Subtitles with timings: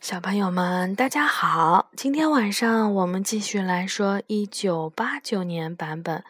[0.00, 1.90] 小朋友们，大家好！
[1.96, 6.22] 今天晚上我们继续来说一九八九年版本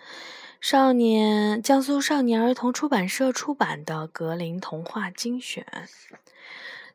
[0.58, 5.66] 少年江苏少年儿童出版社出版的《格林童话精选》。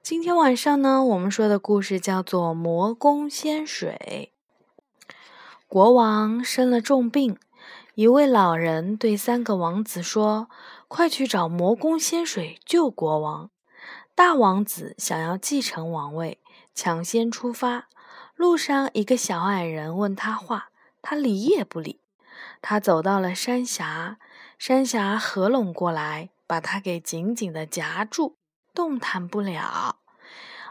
[0.02, 4.32] 今天晚上呢，我们说的故事叫做《魔宫仙水》。
[5.68, 7.38] 国王生了重病，
[7.94, 10.50] 一位老人对三个王子说
[10.90, 13.52] ：“快去找魔宫仙水救国王。”
[14.16, 16.40] 大王子想要继承王位。
[16.76, 17.88] 抢先出发，
[18.36, 20.70] 路上一个小矮人问他话，
[21.04, 22.02] 他理也不理。
[22.62, 24.18] 他走到了山峡，
[24.58, 28.38] 山峡合拢过来，把他给紧紧的夹住，
[28.74, 29.98] 动弹不了。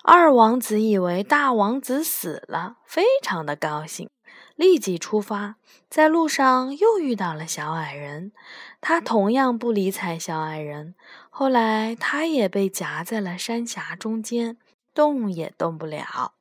[0.03, 4.11] 二王子以为大王子死了，非常的高兴，
[4.57, 5.57] 立即出发。
[5.89, 8.33] 在路上又遇到了小矮人，
[8.81, 10.95] 他同样不理睬小矮人。
[11.31, 14.59] 后来他也被夹在了山峡中间。
[14.95, 16.35] 动也动不了。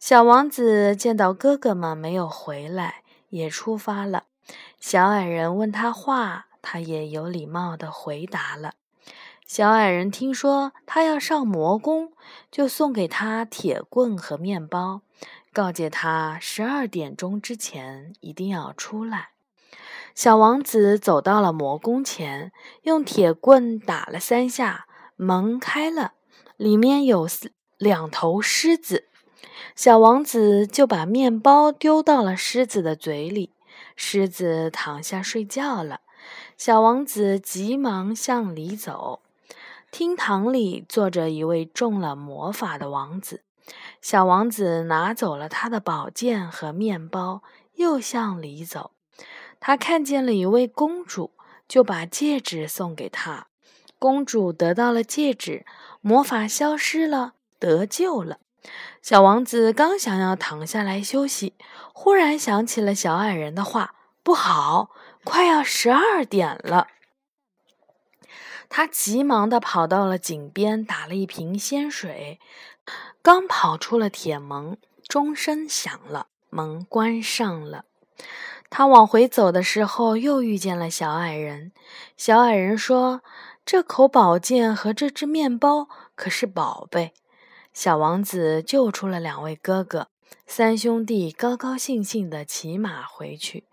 [0.00, 4.24] 小王子见到哥哥们没有回来，也出发了。
[4.80, 8.74] 小矮人问他话，他也有礼貌地回答了。
[9.46, 12.12] 小矮人听说他要上魔宫，
[12.50, 15.02] 就送给他铁棍和面包，
[15.56, 19.30] 告诫他十二点钟之前一定要出来。
[20.14, 26.12] 小王子走到了魔宫前，用铁棍打了三下，门开了，
[26.58, 27.26] 里面有
[27.78, 29.08] 两头狮子，
[29.74, 33.54] 小王子就把面包丢到了狮子的嘴里，
[33.96, 36.02] 狮子躺下睡觉了。
[36.58, 39.22] 小王子急忙向里走，
[39.90, 43.40] 厅堂里坐着一位中了魔法的王子。
[44.00, 47.42] 小王子拿走了他的宝剑和面包，
[47.74, 48.92] 又向里走。
[49.58, 51.32] 他看见了一位公主，
[51.66, 53.46] 就把戒指送给她。
[53.98, 55.64] 公主得到了戒指，
[56.00, 57.32] 魔法消失了。
[57.58, 58.38] 得救了，
[59.00, 61.54] 小王子刚想要躺下来休息，
[61.94, 64.90] 忽然想起了小矮人的话：“不好，
[65.24, 66.88] 快要十二点了。”
[68.68, 72.38] 他急忙的跑到了井边，打了一瓶仙水，
[73.22, 77.84] 刚跑出了铁门，钟声响了，门关上了。
[78.68, 81.72] 他往回走的时候，又遇见了小矮人。
[82.16, 83.22] 小矮人说
[83.64, 87.14] ：“这口宝剑和这只面包可是宝贝。”
[87.72, 90.08] 小王子救出了两位哥哥，
[90.46, 93.64] 三兄弟高高兴兴地骑马回去。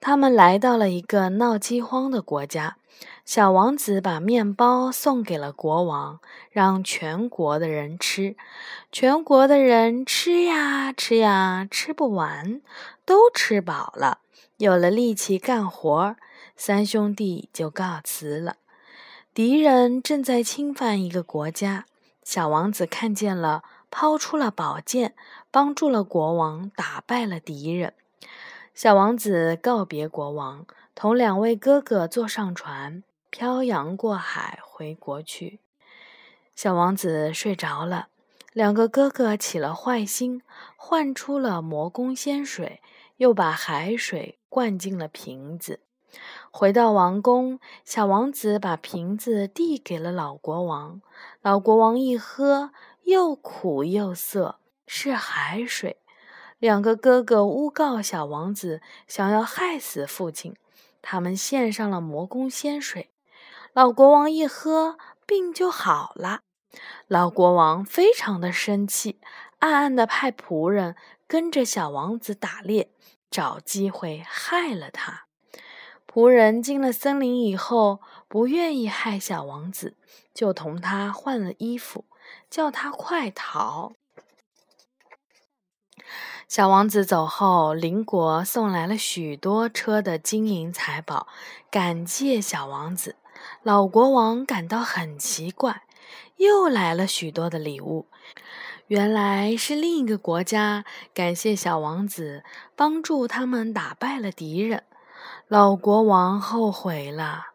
[0.00, 2.76] 他们来到了一个闹饥荒的国家，
[3.24, 8.36] 小王子把面包送给了国王，让全国的人吃。
[8.92, 12.60] 全国的人吃呀吃呀，吃不完，
[13.06, 14.18] 都吃饱了，
[14.58, 16.16] 有了力气干活。
[16.54, 18.56] 三兄弟就告辞了。
[19.32, 21.86] 敌人正在侵犯一个国家。
[22.22, 23.62] 小王子看见了，
[23.96, 25.14] 抛出了宝剑，
[25.52, 27.94] 帮助了国王，打败了敌人。
[28.74, 30.66] 小王子告别国王，
[30.96, 35.60] 同两位哥哥坐上船，漂洋过海回国去。
[36.56, 38.08] 小王子睡着了，
[38.52, 40.42] 两个哥哥起了坏心，
[40.74, 42.82] 换出了魔宫仙水，
[43.18, 45.78] 又把海水灌进了瓶子。
[46.50, 51.00] 回到王宫，小王子把瓶子递给了老国王。
[51.42, 52.70] 老国王一喝，
[53.04, 55.98] 又苦又涩，是海水。
[56.58, 60.54] 两个哥哥诬告小王子想要害死父亲，
[61.02, 63.10] 他们献上了魔宫仙水。
[63.72, 66.40] 老国王一喝，病就好了。
[67.06, 69.20] 老国王非常的生气，
[69.58, 72.90] 暗暗的派仆人跟着小王子打猎，
[73.30, 75.24] 找机会害了他。
[76.06, 79.96] 仆人进了森林以后，不愿意害小王子，
[80.32, 82.04] 就同他换了衣服，
[82.50, 83.92] 叫他快逃。
[86.48, 91.26] 小王子走后，邻国送来了许多车的金银财宝，
[91.70, 93.16] 感谢小王子。
[93.62, 95.82] 老国王感到很奇怪，
[96.36, 98.06] 又来了许多的礼物，
[98.86, 102.44] 原来是另一个国家感谢小王子
[102.76, 104.84] 帮助他们打败了敌人。
[105.48, 107.48] 老国王后悔了。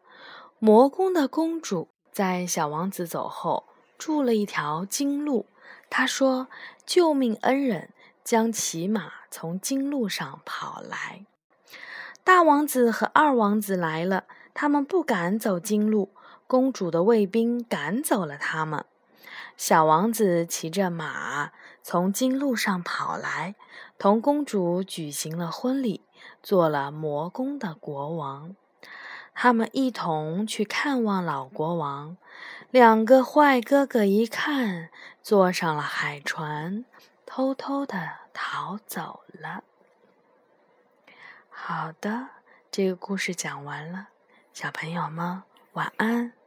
[0.61, 3.68] 魔宫的公主在小王子走后
[3.99, 5.45] 筑了一条金路。
[5.91, 6.47] 他说
[6.87, 7.89] ：“救命恩人
[8.23, 11.25] 将骑马从金路上跑来。”
[12.23, 14.23] 大王子和二王子来了，
[14.55, 16.09] 他们不敢走金路，
[16.47, 18.85] 公主的卫兵赶走了他们。
[19.57, 21.51] 小王子骑着马
[21.83, 23.55] 从金路上跑来，
[23.97, 26.01] 同公主举行了婚礼。
[26.43, 28.55] 做了魔宫的国王，
[29.33, 32.17] 他们一同去看望老国王。
[32.71, 34.89] 两个坏哥哥一看，
[35.23, 36.85] 坐上了海船，
[37.25, 39.63] 偷偷的逃走了。
[41.49, 42.29] 好的，
[42.69, 44.09] 这个故事讲完了，
[44.53, 45.43] 小朋友们
[45.73, 46.38] 晚安。